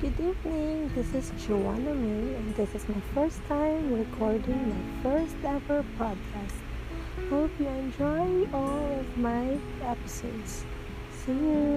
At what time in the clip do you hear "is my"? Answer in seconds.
2.74-3.00